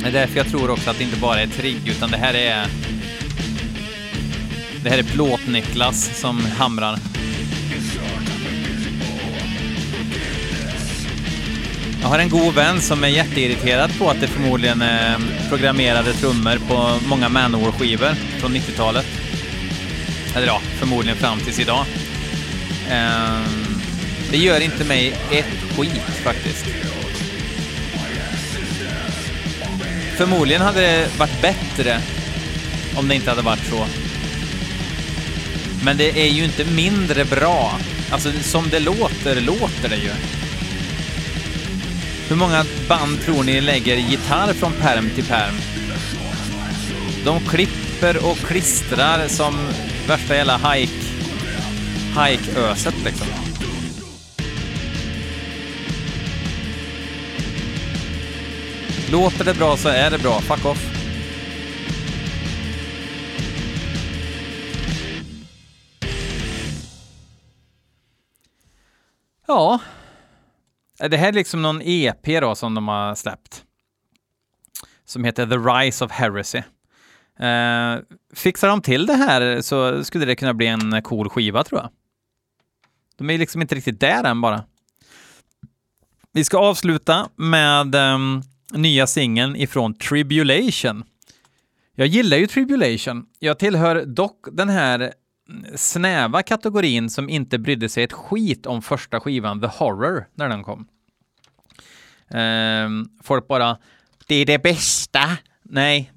Det 0.00 0.08
är 0.08 0.12
därför 0.12 0.36
jag 0.36 0.48
tror 0.48 0.70
också 0.70 0.90
att 0.90 0.98
det 0.98 1.04
inte 1.04 1.20
bara 1.20 1.40
är 1.40 1.46
trigg, 1.46 1.88
utan 1.88 2.10
det 2.10 2.16
här 2.16 2.34
är... 2.34 2.66
Det 4.82 4.90
här 4.90 4.98
är 4.98 5.02
Plåt-Niklas 5.02 6.20
som 6.20 6.44
hamrar. 6.44 6.98
Jag 12.02 12.08
har 12.08 12.18
en 12.18 12.28
god 12.28 12.54
vän 12.54 12.80
som 12.80 13.04
är 13.04 13.08
jätteirriterad 13.08 13.98
på 13.98 14.10
att 14.10 14.20
det 14.20 14.26
förmodligen 14.26 14.82
är 14.82 15.18
programmerade 15.48 16.12
trummor 16.12 16.58
på 16.68 17.06
många 17.08 17.28
Manowar-skivor 17.28 18.14
från 18.14 18.56
90-talet. 18.56 19.06
Eller 20.36 20.46
ja, 20.46 20.60
förmodligen 20.78 21.18
fram 21.18 21.40
tills 21.40 21.60
idag. 21.60 21.84
Eh, 22.90 23.40
det 24.30 24.36
gör 24.36 24.60
inte 24.60 24.84
mig 24.84 25.14
ett 25.30 25.76
skit 25.76 26.02
faktiskt. 26.24 26.66
Förmodligen 30.16 30.62
hade 30.62 30.80
det 30.80 31.18
varit 31.18 31.42
bättre 31.42 32.00
om 32.96 33.08
det 33.08 33.14
inte 33.14 33.30
hade 33.30 33.42
varit 33.42 33.66
så. 33.70 33.86
Men 35.84 35.96
det 35.96 36.20
är 36.20 36.28
ju 36.28 36.44
inte 36.44 36.64
mindre 36.64 37.24
bra. 37.24 37.78
Alltså, 38.10 38.32
som 38.42 38.68
det 38.70 38.80
låter, 38.80 39.40
låter 39.40 39.88
det 39.88 39.96
ju. 39.96 40.10
Hur 42.28 42.36
många 42.36 42.64
band 42.88 43.20
tror 43.20 43.44
ni 43.44 43.60
lägger 43.60 43.96
gitarr 43.96 44.52
från 44.52 44.72
perm 44.72 45.10
till 45.14 45.24
perm? 45.24 45.54
De 47.24 47.40
klipper 47.40 48.30
och 48.30 48.36
klistrar 48.36 49.28
som 49.28 49.54
värsta 50.08 50.34
jävla 50.34 50.56
hike, 50.56 50.92
hike-öset 52.20 52.94
liksom. 53.04 53.26
Låter 59.12 59.44
det 59.44 59.54
bra 59.54 59.76
så 59.76 59.88
är 59.88 60.10
det 60.10 60.18
bra. 60.18 60.40
Fuck 60.40 60.66
off. 60.66 60.92
Ja, 69.46 69.80
Eh, 71.00 71.10
det 71.10 71.16
här 71.16 71.28
är 71.28 71.32
liksom 71.32 71.62
någon 71.62 71.82
EP 71.84 72.40
då 72.40 72.54
som 72.54 72.74
de 72.74 72.88
har 72.88 73.14
släppt. 73.14 73.64
Som 75.04 75.24
heter 75.24 75.46
The 75.46 75.56
Rise 75.56 76.04
of 76.04 76.10
Heresy. 76.12 76.62
Eh, 77.38 77.98
fixar 78.34 78.68
de 78.68 78.82
till 78.82 79.06
det 79.06 79.14
här 79.14 79.60
så 79.60 80.04
skulle 80.04 80.24
det 80.24 80.36
kunna 80.36 80.54
bli 80.54 80.66
en 80.66 81.02
cool 81.02 81.28
skiva 81.28 81.64
tror 81.64 81.80
jag. 81.80 81.90
De 83.16 83.30
är 83.30 83.38
liksom 83.38 83.62
inte 83.62 83.74
riktigt 83.74 84.00
där 84.00 84.24
än 84.24 84.40
bara. 84.40 84.64
Vi 86.32 86.44
ska 86.44 86.58
avsluta 86.58 87.28
med 87.36 87.94
um, 87.94 88.42
nya 88.72 89.06
singeln 89.06 89.56
ifrån 89.56 89.94
Tribulation. 89.94 91.04
Jag 91.94 92.06
gillar 92.06 92.36
ju 92.36 92.46
Tribulation. 92.46 93.26
Jag 93.38 93.58
tillhör 93.58 94.04
dock 94.04 94.46
den 94.52 94.68
här 94.68 95.12
snäva 95.74 96.42
kategorin 96.42 97.10
som 97.10 97.28
inte 97.28 97.58
brydde 97.58 97.88
sig 97.88 98.04
ett 98.04 98.12
skit 98.12 98.66
om 98.66 98.82
första 98.82 99.20
skivan 99.20 99.60
The 99.60 99.66
Horror 99.66 100.28
när 100.34 100.48
den 100.48 100.64
kom. 100.64 100.88
Um, 102.28 103.18
folk 103.22 103.48
bara, 103.48 103.78
det 104.26 104.34
är 104.34 104.46
det 104.46 104.62
bästa. 104.62 105.38
Nej, 105.62 106.12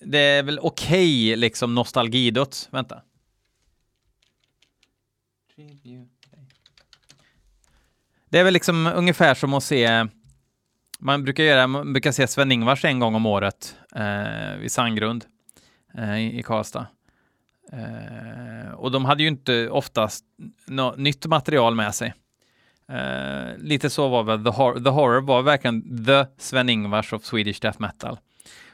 det 0.00 0.18
är 0.18 0.42
väl 0.42 0.58
okej 0.58 1.26
okay, 1.26 1.36
liksom 1.36 1.74
nostalgidöds. 1.74 2.68
Vänta. 2.72 3.02
Det 8.30 8.38
är 8.38 8.44
väl 8.44 8.54
liksom 8.54 8.86
ungefär 8.86 9.34
som 9.34 9.54
att 9.54 9.64
se 9.64 10.06
man 10.98 11.24
brukar, 11.24 11.44
göra, 11.44 11.66
man 11.66 11.92
brukar 11.92 12.12
se 12.12 12.26
Sven-Ingvars 12.26 12.84
en 12.84 12.98
gång 12.98 13.14
om 13.14 13.26
året 13.26 13.76
eh, 13.94 14.56
vid 14.60 14.72
Sandgrund 14.72 15.24
eh, 15.94 16.18
i, 16.18 16.38
i 16.38 16.42
Karlstad. 16.42 16.86
Eh, 17.72 18.72
och 18.72 18.90
de 18.90 19.04
hade 19.04 19.22
ju 19.22 19.28
inte 19.28 19.68
oftast 19.68 20.24
något 20.66 20.98
nytt 20.98 21.26
material 21.26 21.74
med 21.74 21.94
sig. 21.94 22.14
Eh, 22.92 23.56
lite 23.58 23.90
så 23.90 24.08
var 24.08 24.22
väl 24.22 24.44
The, 24.44 24.50
Hor 24.50 24.80
The 24.84 24.90
Horror 24.90 25.20
var 25.20 25.42
verkligen 25.42 26.06
the 26.06 26.26
Sven-Ingvars 26.38 27.12
of 27.12 27.24
Swedish 27.24 27.60
Death 27.60 27.80
Metal. 27.80 28.18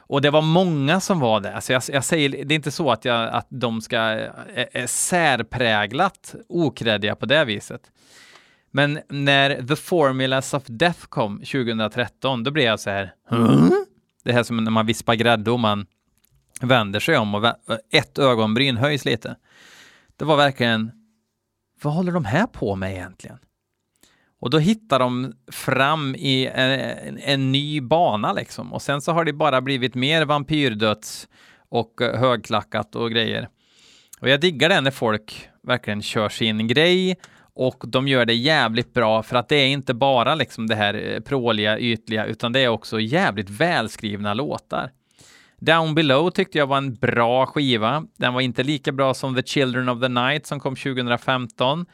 Och 0.07 0.21
det 0.21 0.29
var 0.29 0.41
många 0.41 0.99
som 0.99 1.19
var 1.19 1.39
det. 1.39 1.55
Alltså 1.55 1.73
jag, 1.73 1.83
jag 1.87 2.03
säger, 2.03 2.29
det 2.29 2.53
är 2.53 2.55
inte 2.55 2.71
så 2.71 2.91
att, 2.91 3.05
jag, 3.05 3.29
att 3.29 3.47
de 3.49 3.81
ska 3.81 3.97
är, 3.97 4.67
är 4.71 4.87
särpräglat 4.87 6.35
okreddiga 6.49 7.15
på 7.15 7.25
det 7.25 7.45
viset. 7.45 7.81
Men 8.71 8.99
när 9.09 9.67
The 9.67 9.75
Formulas 9.75 10.53
of 10.53 10.63
Death 10.65 10.99
kom 11.05 11.37
2013, 11.37 12.43
då 12.43 12.51
blev 12.51 12.65
jag 12.65 12.79
så 12.79 12.89
här, 12.89 13.13
Huh? 13.29 13.69
det 14.23 14.33
här 14.33 14.43
som 14.43 14.63
när 14.63 14.71
man 14.71 14.85
vispar 14.85 15.15
grädde 15.15 15.51
och 15.51 15.59
man 15.59 15.85
vänder 16.61 16.99
sig 16.99 17.17
om 17.17 17.35
och 17.35 17.55
ett 17.91 18.19
ögonbryn 18.19 18.77
höjs 18.77 19.05
lite. 19.05 19.35
Det 20.17 20.25
var 20.25 20.37
verkligen, 20.37 20.91
vad 21.81 21.93
håller 21.93 22.11
de 22.11 22.25
här 22.25 22.47
på 22.47 22.75
med 22.75 22.91
egentligen? 22.91 23.37
Och 24.39 24.49
då 24.49 24.57
hittar 24.57 24.99
de 24.99 25.33
fram 25.51 26.15
i 26.15 26.47
en, 26.47 26.71
en, 26.71 27.17
en, 27.17 27.51
ny 27.51 27.81
bana 27.81 28.33
liksom. 28.33 28.73
Och 28.73 28.81
sen 28.81 29.01
så 29.01 29.11
har 29.11 29.25
det 29.25 29.33
bara 29.33 29.61
blivit 29.61 29.95
mer 29.95 30.25
vampyrdöds 30.25 31.27
och 31.69 32.01
eh, 32.01 32.19
högklackat 32.19 32.95
och 32.95 33.11
grejer. 33.11 33.49
Och 34.19 34.29
jag 34.29 34.41
diggar 34.41 34.69
det 34.69 34.81
när 34.81 34.91
folk 34.91 35.49
verkligen 35.63 36.01
kör 36.01 36.29
sin 36.29 36.67
grej 36.67 37.15
Och 37.53 37.83
de 37.87 38.07
gör 38.07 38.25
det 38.25 38.33
jävligt 38.33 38.93
bra 38.93 39.23
för 39.23 39.35
att 39.35 39.49
det 39.49 39.55
är 39.55 39.67
inte 39.67 39.93
bara 39.93 40.35
liksom 40.35 40.67
det 40.67 40.75
här 40.75 40.93
eh, 40.93 41.19
pråliga, 41.19 41.79
ytliga, 41.79 42.25
utan 42.25 42.53
det 42.53 42.59
är 42.59 42.67
också 42.67 42.99
jävligt 42.99 43.49
välskrivna 43.49 44.33
låtar. 44.33 44.91
Down 45.65 45.95
Below 45.95 46.29
tyckte 46.29 46.57
jag 46.57 46.67
var 46.67 46.77
en 46.77 46.95
bra 46.95 47.45
skiva. 47.45 48.05
Den 48.17 48.33
var 48.33 48.41
inte 48.41 48.63
lika 48.63 48.91
bra 48.91 49.13
som 49.13 49.35
The 49.35 49.43
Children 49.43 49.89
of 49.89 50.01
the 50.01 50.07
Night 50.07 50.45
som 50.45 50.59
kom 50.59 50.75
2015. 50.75 51.85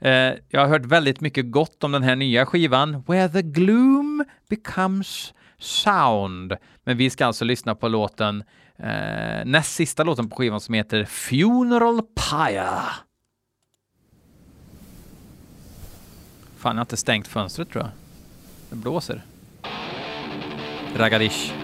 Eh, 0.00 0.12
jag 0.48 0.60
har 0.60 0.66
hört 0.66 0.84
väldigt 0.84 1.20
mycket 1.20 1.50
gott 1.50 1.84
om 1.84 1.92
den 1.92 2.02
här 2.02 2.16
nya 2.16 2.46
skivan, 2.46 3.02
Where 3.06 3.28
the 3.28 3.42
Gloom 3.42 4.24
Becomes 4.48 5.34
Sound. 5.58 6.56
Men 6.84 6.96
vi 6.96 7.10
ska 7.10 7.26
alltså 7.26 7.44
lyssna 7.44 7.74
på 7.74 7.88
låten, 7.88 8.44
eh, 8.78 9.44
näst 9.44 9.74
sista 9.74 10.04
låten 10.04 10.28
på 10.28 10.36
skivan 10.36 10.60
som 10.60 10.74
heter 10.74 11.04
Funeral 11.04 12.02
Pyre. 12.02 12.70
Fan, 16.56 16.70
jag 16.70 16.74
har 16.74 16.80
inte 16.80 16.96
stängt 16.96 17.28
fönstret 17.28 17.70
tror 17.70 17.84
jag. 17.84 17.90
Det 18.70 18.76
blåser. 18.76 19.22
Ragadish. 20.96 21.59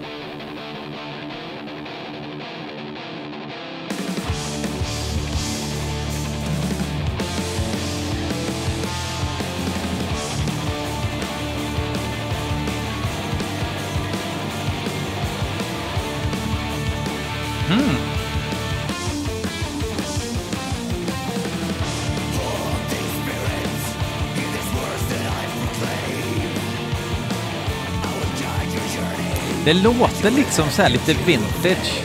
Det 29.67 29.75
låter 29.75 30.31
liksom 30.31 30.71
så 30.71 30.83
här 30.83 30.89
lite 30.89 31.15
vintage. 31.15 32.03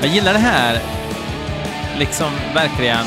Jag 0.00 0.10
gillar 0.10 0.32
det 0.32 0.38
här, 0.38 0.80
liksom 1.98 2.30
verkligen 2.54 3.06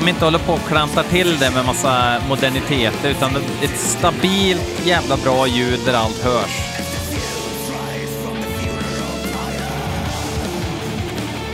de 0.00 0.08
inte 0.08 0.24
håller 0.24 0.38
på 0.38 0.52
och 0.52 0.68
klantar 0.68 1.02
till 1.02 1.38
det 1.38 1.50
med 1.50 1.64
massa 1.64 2.22
moderniteter 2.28 3.10
utan 3.10 3.36
ett 3.62 3.78
stabilt 3.78 4.86
jävla 4.86 5.16
bra 5.16 5.46
ljud 5.46 5.80
där 5.86 5.94
allt 5.94 6.24
hörs. 6.24 6.76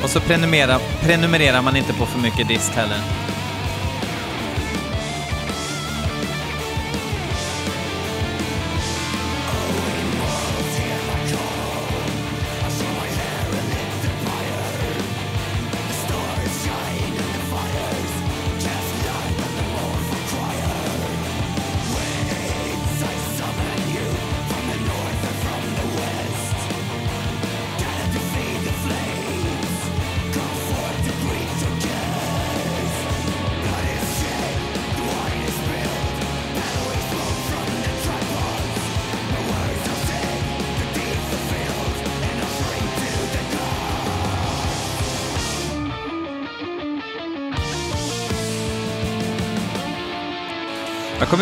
Och 0.03 0.11
så 0.11 0.21
prenumererar, 0.21 0.79
prenumererar 1.03 1.63
man 1.63 1.77
inte 1.77 1.93
på 1.93 2.07
för 2.07 2.19
mycket 2.19 2.49
dist 2.49 2.71
heller. 2.71 3.22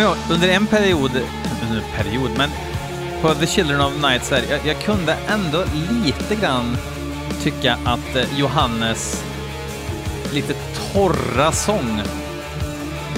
Kommer 0.00 0.14
ihåg 0.14 0.30
under 0.30 0.48
en 0.48 0.66
period, 0.66 1.10
under 1.62 1.76
en 1.76 2.04
period, 2.04 2.30
men 2.36 2.50
på 3.22 3.34
The 3.34 3.46
Children 3.46 3.80
of 3.80 4.02
Night 4.02 4.24
så 4.24 4.34
här, 4.34 4.44
jag, 4.50 4.66
jag 4.66 4.82
kunde 4.82 5.16
ändå 5.28 5.64
lite 6.04 6.34
grann 6.34 6.76
tycka 7.42 7.78
att 7.84 8.16
eh, 8.16 8.38
Johannes 8.38 9.24
lite 10.32 10.54
torra 10.92 11.52
sång 11.52 12.00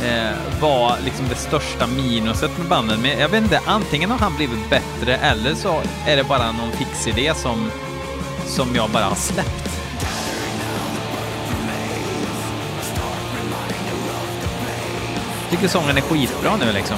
eh, 0.04 0.60
var 0.60 0.96
liksom 1.04 1.28
det 1.28 1.34
största 1.34 1.86
minuset 1.86 2.58
med 2.58 2.68
bandet. 2.68 2.98
Men 2.98 3.18
jag 3.18 3.28
vet 3.28 3.42
inte, 3.42 3.60
antingen 3.66 4.10
har 4.10 4.18
han 4.18 4.36
blivit 4.36 4.70
bättre 4.70 5.16
eller 5.16 5.54
så 5.54 5.80
är 6.06 6.16
det 6.16 6.24
bara 6.24 6.52
någon 6.52 6.72
fix 6.72 7.06
idé 7.06 7.32
som, 7.34 7.70
som 8.46 8.74
jag 8.74 8.90
bara 8.90 9.04
har 9.04 9.14
släppt. 9.14 9.61
Tycker 15.62 15.72
sången 15.72 15.96
är 15.96 16.00
skitbra 16.00 16.56
nu 16.56 16.72
liksom. 16.72 16.96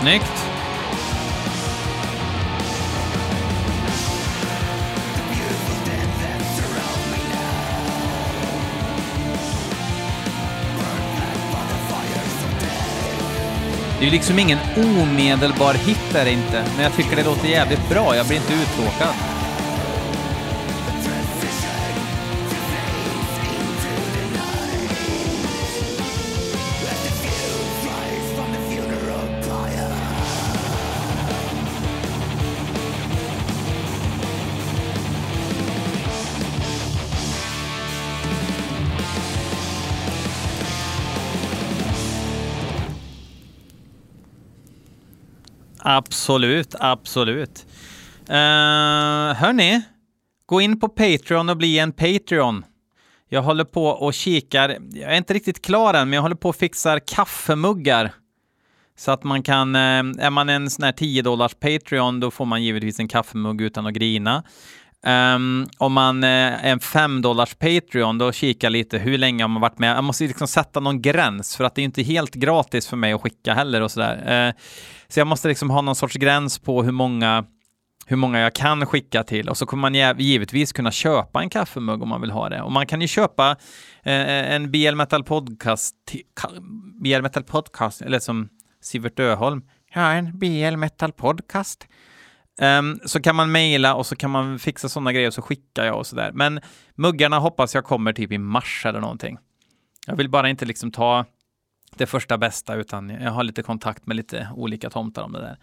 Snyggt. 0.00 0.24
Det 13.98 14.04
är 14.04 14.04
ju 14.04 14.10
liksom 14.10 14.38
ingen 14.38 14.58
omedelbar 14.76 15.74
hit 15.74 15.98
där 16.12 16.26
inte, 16.26 16.64
men 16.76 16.84
jag 16.84 16.92
tycker 16.96 17.16
det 17.16 17.24
låter 17.24 17.48
jävligt 17.48 17.88
bra. 17.88 18.16
Jag 18.16 18.26
blir 18.26 18.36
inte 18.36 18.52
uttråkad. 18.52 19.29
Absolut, 45.96 46.74
absolut. 46.80 47.66
Uh, 48.28 48.34
hörni, 49.34 49.82
gå 50.46 50.60
in 50.60 50.80
på 50.80 50.88
Patreon 50.88 51.48
och 51.48 51.56
bli 51.56 51.78
en 51.78 51.92
Patreon. 51.92 52.64
Jag 53.28 53.42
håller 53.42 53.64
på 53.64 53.86
och 53.86 54.14
kikar, 54.14 54.76
jag 54.92 55.12
är 55.12 55.16
inte 55.16 55.34
riktigt 55.34 55.62
klar 55.62 55.94
än, 55.94 56.08
men 56.08 56.16
jag 56.16 56.22
håller 56.22 56.34
på 56.34 56.48
och 56.48 56.56
fixar 56.56 56.98
kaffemuggar. 56.98 58.12
Så 58.98 59.10
att 59.10 59.24
man 59.24 59.42
kan, 59.42 59.74
eh, 59.74 59.80
är 60.26 60.30
man 60.30 60.48
en 60.48 60.70
sån 60.70 60.84
här 60.84 60.92
10 60.92 61.22
dollars 61.22 61.54
Patreon, 61.54 62.20
då 62.20 62.30
får 62.30 62.44
man 62.44 62.62
givetvis 62.62 63.00
en 63.00 63.08
kaffemugg 63.08 63.60
utan 63.60 63.86
att 63.86 63.94
grina. 63.94 64.42
Um, 65.06 65.68
om 65.78 65.92
man 65.92 66.24
eh, 66.24 66.28
är 66.28 66.72
en 66.72 66.80
5 66.80 67.22
dollars 67.22 67.54
Patreon, 67.54 68.18
då 68.18 68.32
kikar 68.32 68.70
lite 68.70 68.98
hur 68.98 69.18
länge 69.18 69.44
har 69.44 69.48
man 69.48 69.62
varit 69.62 69.78
med. 69.78 69.96
Jag 69.96 70.04
måste 70.04 70.24
liksom 70.24 70.48
sätta 70.48 70.80
någon 70.80 71.02
gräns, 71.02 71.56
för 71.56 71.64
att 71.64 71.74
det 71.74 71.82
är 71.82 71.84
inte 71.84 72.02
helt 72.02 72.34
gratis 72.34 72.88
för 72.88 72.96
mig 72.96 73.12
att 73.12 73.20
skicka 73.20 73.54
heller 73.54 73.80
och 73.80 73.90
sådär. 73.90 74.48
Uh, 74.48 74.54
så 75.08 75.20
jag 75.20 75.26
måste 75.26 75.48
liksom 75.48 75.70
ha 75.70 75.80
någon 75.80 75.96
sorts 75.96 76.16
gräns 76.16 76.58
på 76.58 76.82
hur 76.82 76.92
många 76.92 77.44
hur 78.06 78.16
många 78.16 78.38
jag 78.38 78.54
kan 78.54 78.86
skicka 78.86 79.22
till 79.22 79.48
och 79.48 79.56
så 79.56 79.66
kommer 79.66 79.90
man 79.90 80.18
givetvis 80.18 80.72
kunna 80.72 80.90
köpa 80.90 81.42
en 81.42 81.50
kaffemugg 81.50 82.02
om 82.02 82.08
man 82.08 82.20
vill 82.20 82.30
ha 82.30 82.48
det. 82.48 82.62
Och 82.62 82.72
man 82.72 82.86
kan 82.86 83.00
ju 83.00 83.08
köpa 83.08 83.56
eh, 84.02 84.20
eh 84.20 84.54
en 84.54 84.70
BL 84.70 84.94
Metal 84.94 85.24
Podcast, 85.24 85.96
BL 87.02 87.22
Metal 87.22 87.42
Podcast, 87.42 88.02
eller 88.02 88.18
som 88.18 88.48
Sivert 88.82 89.20
Öholm, 89.20 89.62
ja, 89.94 90.12
en 90.12 90.38
BL 90.38 90.76
Metal 90.76 91.12
Podcast. 91.12 91.86
Um, 92.60 93.00
så 93.04 93.22
kan 93.22 93.36
man 93.36 93.52
mejla 93.52 93.94
och 93.94 94.06
så 94.06 94.16
kan 94.16 94.30
man 94.30 94.58
fixa 94.58 94.88
sådana 94.88 95.12
grejer 95.12 95.28
och 95.28 95.34
så 95.34 95.42
skickar 95.42 95.84
jag 95.84 95.98
och 95.98 96.06
sådär. 96.06 96.30
Men 96.34 96.60
muggarna 96.94 97.38
hoppas 97.38 97.74
jag 97.74 97.84
kommer 97.84 98.12
typ 98.12 98.32
i 98.32 98.38
mars 98.38 98.82
eller 98.86 99.00
någonting. 99.00 99.38
Jag 100.06 100.16
vill 100.16 100.30
bara 100.30 100.48
inte 100.48 100.64
liksom 100.64 100.90
ta 100.90 101.24
det 101.96 102.06
första 102.06 102.38
bästa, 102.38 102.74
utan 102.74 103.10
jag 103.10 103.30
har 103.30 103.42
lite 103.42 103.62
kontakt 103.62 104.06
med 104.06 104.16
lite 104.16 104.48
olika 104.56 104.90
tomtar 104.90 105.22
om 105.22 105.32
det 105.32 105.40
där. 105.40 105.58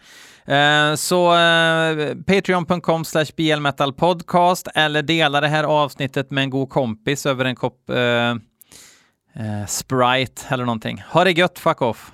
Ehm, 0.46 0.96
så 0.96 1.34
eh, 1.34 1.96
uh, 1.96 2.22
patreon.com 2.22 3.04
slash 3.04 3.26
blmetalpodcast 3.36 4.68
eller 4.74 5.02
dela 5.02 5.40
det 5.40 5.48
här 5.48 5.64
avsnittet 5.64 6.30
med 6.30 6.42
en 6.42 6.50
god 6.50 6.70
kompis 6.70 7.26
över 7.26 7.44
en 7.44 7.56
kopp 7.56 7.90
uh, 7.90 8.34
Sprite 9.66 10.42
eller 10.48 10.64
någonting. 10.64 11.02
Ha 11.10 11.24
det 11.24 11.32
gött, 11.32 11.58
fuck 11.58 11.82
off! 11.82 12.12